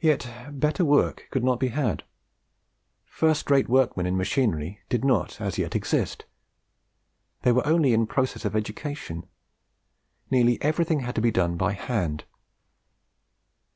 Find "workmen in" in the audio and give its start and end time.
3.68-4.16